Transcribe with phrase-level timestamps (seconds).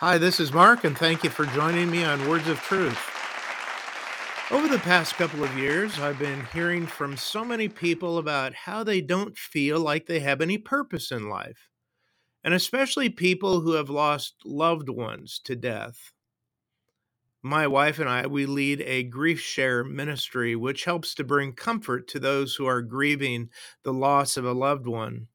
[0.00, 2.96] Hi, this is Mark, and thank you for joining me on Words of Truth.
[4.52, 8.84] Over the past couple of years, I've been hearing from so many people about how
[8.84, 11.68] they don't feel like they have any purpose in life,
[12.44, 16.12] and especially people who have lost loved ones to death.
[17.42, 22.06] My wife and I, we lead a grief share ministry, which helps to bring comfort
[22.10, 23.50] to those who are grieving
[23.82, 25.26] the loss of a loved one.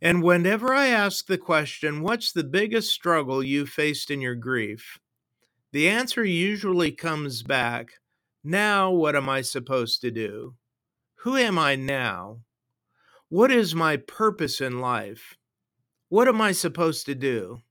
[0.00, 4.98] And whenever I ask the question, What's the biggest struggle you faced in your grief?
[5.74, 7.94] the answer usually comes back,
[8.44, 10.54] Now what am I supposed to do?
[11.22, 12.42] Who am I now?
[13.28, 15.36] What is my purpose in life?
[16.08, 17.62] What am I supposed to do?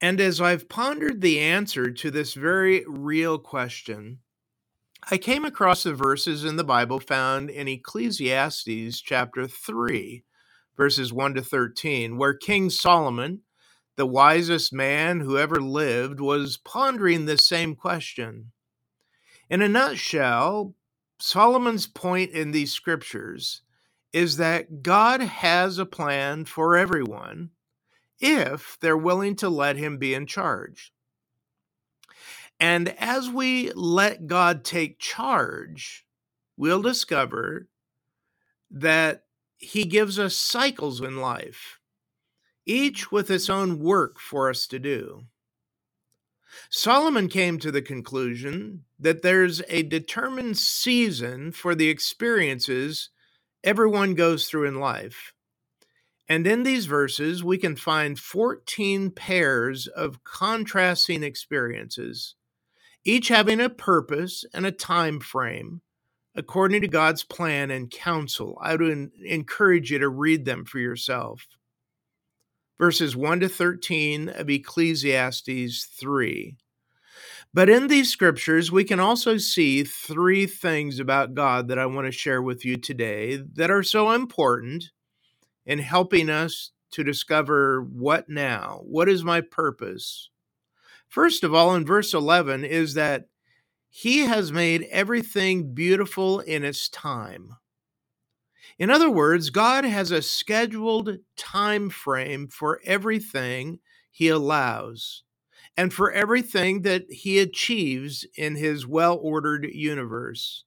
[0.00, 4.18] And as I've pondered the answer to this very real question,
[5.08, 10.24] I came across the verses in the Bible found in Ecclesiastes chapter 3,
[10.76, 13.40] verses 1 to 13, where King Solomon,
[13.96, 18.52] the wisest man who ever lived, was pondering this same question.
[19.48, 20.74] In a nutshell,
[21.18, 23.62] Solomon's point in these scriptures
[24.12, 27.50] is that God has a plan for everyone
[28.20, 30.92] if they're willing to let him be in charge.
[32.60, 36.06] And as we let God take charge,
[36.56, 37.68] we'll discover
[38.70, 39.24] that
[39.58, 41.78] he gives us cycles in life,
[42.66, 45.24] each with its own work for us to do.
[46.70, 53.10] Solomon came to the conclusion that there's a determined season for the experiences
[53.62, 55.32] everyone goes through in life.
[56.28, 62.34] And in these verses, we can find 14 pairs of contrasting experiences,
[63.04, 65.82] each having a purpose and a time frame
[66.34, 68.58] according to God's plan and counsel.
[68.60, 71.46] I would encourage you to read them for yourself.
[72.78, 76.56] Verses 1 to 13 of Ecclesiastes 3.
[77.52, 82.06] But in these scriptures, we can also see three things about God that I want
[82.06, 84.90] to share with you today that are so important
[85.64, 88.80] in helping us to discover what now?
[88.82, 90.30] What is my purpose?
[91.08, 93.26] First of all, in verse 11, is that
[93.96, 97.50] he has made everything beautiful in its time.
[98.76, 103.78] In other words, God has a scheduled time frame for everything
[104.10, 105.22] he allows
[105.76, 110.64] and for everything that he achieves in his well-ordered universe.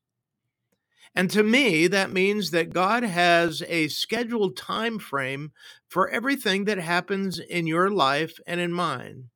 [1.13, 5.51] And to me, that means that God has a scheduled time frame
[5.89, 9.31] for everything that happens in your life and in mine.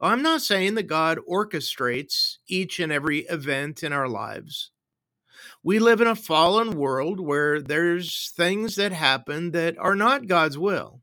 [0.00, 4.70] I'm not saying that God orchestrates each and every event in our lives.
[5.62, 10.56] We live in a fallen world where there's things that happen that are not God's
[10.56, 11.00] will.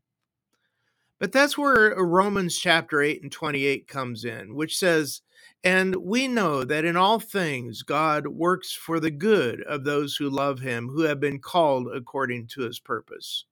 [1.18, 5.22] But that's where uh, Romans chapter 8 and 28 comes in, which says,
[5.64, 10.28] And we know that in all things God works for the good of those who
[10.28, 13.44] love him, who have been called according to his purpose.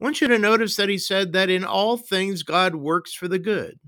[0.00, 3.28] I want you to notice that he said that in all things God works for
[3.28, 3.78] the good.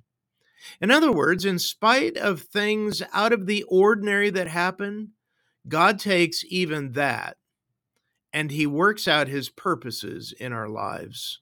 [0.81, 5.13] In other words, in spite of things out of the ordinary that happen,
[5.69, 7.37] God takes even that
[8.33, 11.41] and he works out his purposes in our lives.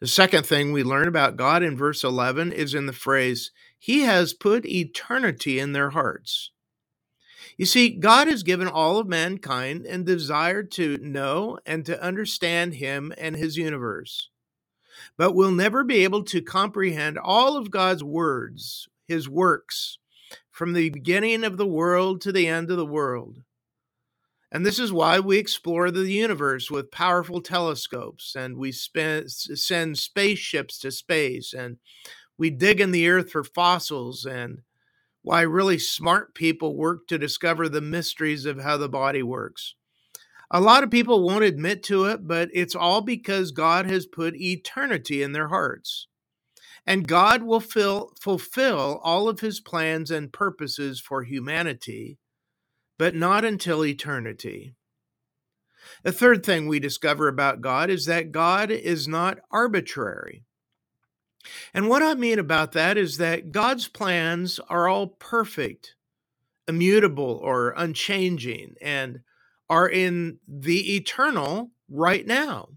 [0.00, 4.00] The second thing we learn about God in verse 11 is in the phrase, He
[4.00, 6.50] has put eternity in their hearts.
[7.56, 12.74] You see, God has given all of mankind a desire to know and to understand
[12.74, 14.28] Him and His universe
[15.16, 19.98] but we'll never be able to comprehend all of God's words, his works,
[20.50, 23.42] from the beginning of the world to the end of the world.
[24.50, 30.78] And this is why we explore the universe with powerful telescopes and we send spaceships
[30.80, 31.78] to space and
[32.36, 34.60] we dig in the earth for fossils and
[35.22, 39.74] why really smart people work to discover the mysteries of how the body works.
[40.54, 44.36] A lot of people won't admit to it, but it's all because God has put
[44.36, 46.08] eternity in their hearts.
[46.86, 52.18] And God will fill, fulfill all of his plans and purposes for humanity,
[52.98, 54.74] but not until eternity.
[56.02, 60.44] The third thing we discover about God is that God is not arbitrary.
[61.72, 65.94] And what I mean about that is that God's plans are all perfect,
[66.68, 69.20] immutable, or unchanging, and
[69.72, 72.68] are in the eternal right now.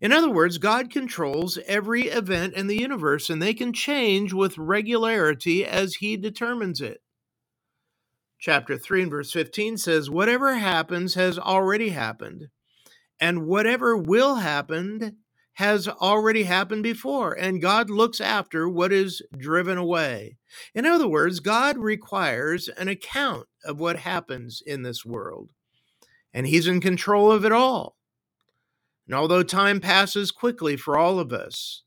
[0.00, 4.58] In other words, God controls every event in the universe and they can change with
[4.58, 7.00] regularity as He determines it.
[8.40, 12.48] Chapter 3 and verse 15 says, Whatever happens has already happened,
[13.20, 15.18] and whatever will happen
[15.54, 20.38] has already happened before, and God looks after what is driven away.
[20.74, 25.50] In other words, God requires an account of what happens in this world,
[26.32, 27.96] and He's in control of it all.
[29.06, 31.82] And although time passes quickly for all of us,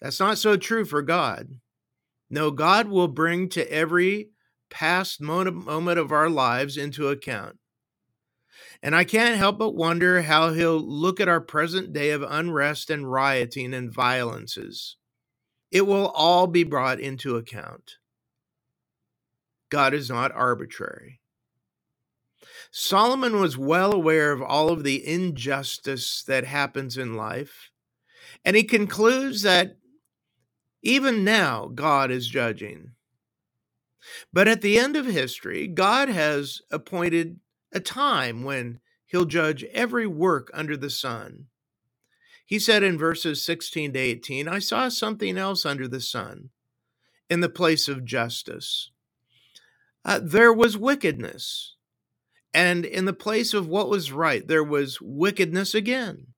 [0.00, 1.60] that's not so true for God.
[2.30, 4.30] No, God will bring to every
[4.70, 7.58] past moment of our lives into account.
[8.82, 12.90] And I can't help but wonder how he'll look at our present day of unrest
[12.90, 14.96] and rioting and violences.
[15.70, 17.96] It will all be brought into account.
[19.70, 21.20] God is not arbitrary.
[22.78, 27.70] Solomon was well aware of all of the injustice that happens in life,
[28.44, 29.78] and he concludes that
[30.82, 32.90] even now God is judging.
[34.30, 37.40] But at the end of history, God has appointed
[37.72, 41.46] a time when he'll judge every work under the sun.
[42.44, 46.50] He said in verses 16 to 18, I saw something else under the sun
[47.30, 48.90] in the place of justice.
[50.04, 51.75] Uh, there was wickedness,
[52.56, 56.28] and in the place of what was right, there was wickedness again.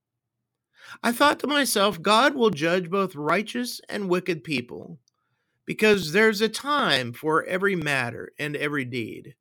[1.01, 4.99] I thought to myself, God will judge both righteous and wicked people,
[5.65, 9.37] because there's a time for every matter and every deed.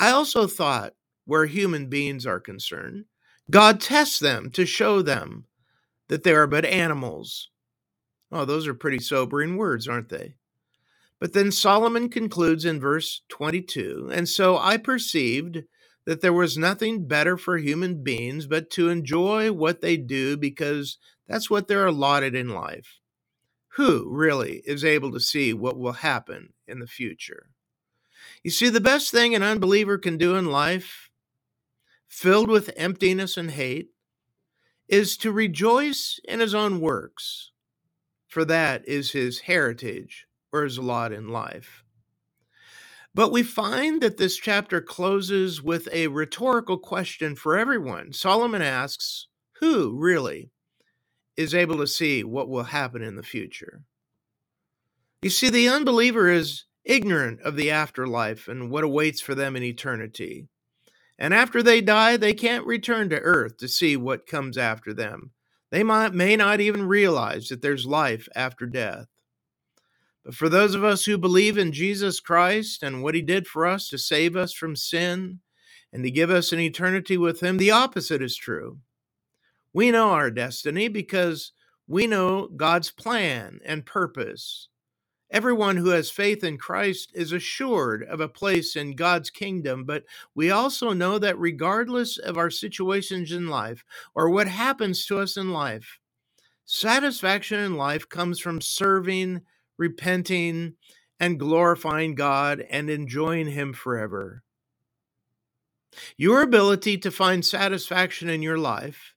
[0.00, 0.94] I also thought,
[1.26, 3.04] where human beings are concerned.
[3.50, 5.44] God tests them to show them
[6.08, 7.50] that they are but animals.
[8.32, 10.36] Oh, those are pretty sobering words, aren't they?
[11.20, 15.64] But then Solomon concludes in verse 22 And so I perceived
[16.08, 20.96] that there was nothing better for human beings but to enjoy what they do because
[21.26, 22.98] that's what they're allotted in life.
[23.74, 27.50] Who really is able to see what will happen in the future?
[28.42, 31.08] You see, the best thing an unbeliever can do in life
[32.08, 33.90] filled with emptiness and hate,
[34.88, 37.52] is to rejoice in his own works,
[38.26, 41.84] for that is his heritage or his lot in life.
[43.14, 48.12] But we find that this chapter closes with a rhetorical question for everyone.
[48.12, 49.28] Solomon asks,
[49.60, 50.50] Who really
[51.36, 53.82] is able to see what will happen in the future?
[55.22, 59.62] You see, the unbeliever is ignorant of the afterlife and what awaits for them in
[59.62, 60.46] eternity.
[61.18, 65.32] And after they die, they can't return to earth to see what comes after them.
[65.70, 69.06] They might, may not even realize that there's life after death.
[70.24, 73.66] But for those of us who believe in Jesus Christ and what he did for
[73.66, 75.40] us to save us from sin
[75.92, 78.78] and to give us an eternity with him, the opposite is true.
[79.72, 81.52] We know our destiny because
[81.86, 84.60] we know God's plan and purpose
[85.30, 90.04] Everyone who has faith in Christ is assured of a place in God's kingdom, but
[90.34, 93.84] we also know that regardless of our situations in life
[94.16, 95.98] or what happens to us in life,
[96.64, 99.42] satisfaction in life comes from serving,
[99.78, 100.74] repenting,
[101.20, 104.42] and glorifying God and enjoying Him forever.
[106.16, 109.14] Your ability to find satisfaction in your life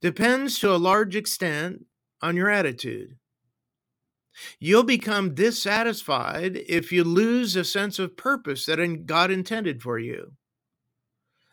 [0.00, 1.84] depends to a large extent
[2.22, 3.16] on your attitude.
[4.60, 10.32] You'll become dissatisfied if you lose a sense of purpose that God intended for you.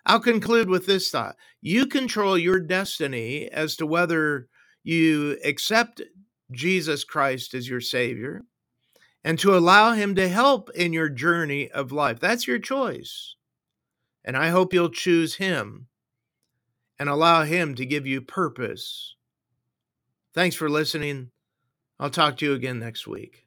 [0.05, 4.47] I'll conclude with this thought you control your destiny as to whether
[4.83, 6.01] you accept
[6.51, 8.43] Jesus Christ as your Savior
[9.23, 12.19] and to allow Him to help in your journey of life.
[12.19, 13.35] That's your choice.
[14.23, 15.87] And I hope you'll choose Him
[16.99, 19.15] and allow Him to give you purpose.
[20.33, 21.31] Thanks for listening.
[21.99, 23.44] I'll talk to you again next week.